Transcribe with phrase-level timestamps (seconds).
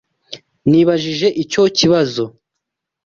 [0.69, 2.25] Nibajije icyo kibazo.